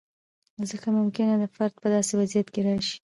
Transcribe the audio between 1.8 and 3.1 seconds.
په داسې وضعیت کې راشي.